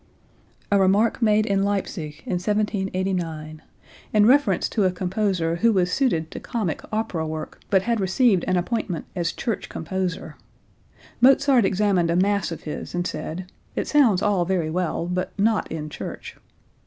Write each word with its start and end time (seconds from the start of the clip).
(A 0.71 0.79
remark 0.79 1.21
made 1.21 1.45
in 1.45 1.61
Leipsic, 1.61 2.23
in 2.25 2.39
1789, 2.41 3.61
in 4.11 4.25
reference 4.25 4.67
to 4.69 4.85
a 4.85 4.91
composer 4.91 5.57
who 5.57 5.71
was 5.71 5.93
suited 5.93 6.31
to 6.31 6.39
comic 6.39 6.81
opera 6.91 7.27
work, 7.27 7.59
but 7.69 7.83
had 7.83 7.99
received 7.99 8.43
an 8.47 8.57
appointment 8.57 9.05
as 9.15 9.31
Church 9.31 9.69
composer. 9.69 10.37
Mozart 11.21 11.65
examined 11.65 12.09
a 12.09 12.15
mass 12.15 12.51
of 12.51 12.63
his 12.63 12.95
and 12.95 13.05
said: 13.05 13.51
"It 13.75 13.87
sounds 13.87 14.23
all 14.23 14.43
very 14.43 14.71
well, 14.71 15.05
but 15.05 15.37
not 15.37 15.71
in 15.71 15.87
church." 15.87 16.35